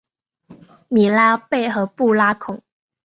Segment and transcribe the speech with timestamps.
[0.87, 2.59] 米拉贝和布拉孔。